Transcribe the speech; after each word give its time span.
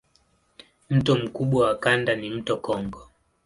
Mto 0.89 1.15
mkubwa 1.15 1.67
wa 1.67 1.75
kanda 1.77 2.15
ni 2.15 2.29
mto 2.29 2.57
Kongo. 2.57 3.09